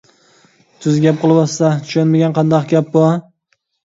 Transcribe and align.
تۈز 0.85 0.95
گەپ 1.03 1.19
قىلىۋاتسا 1.25 1.69
چۈشەنمىگەن 1.89 2.35
قانداق 2.39 2.65
گەپ 2.73 2.89
بۇ. 2.97 3.03